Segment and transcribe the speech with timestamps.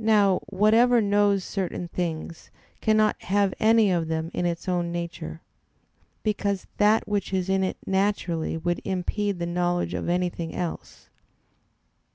[0.00, 5.42] Now whatever knows certain things cannot have any of them in its own nature;
[6.22, 11.10] because that which is in it naturally would impede the knowledge of anything else.